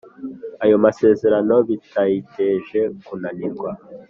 Ayo 0.63 0.75
masezerano 0.85 1.55
bitayiteje 1.67 2.79
kunanirwa 3.05 3.71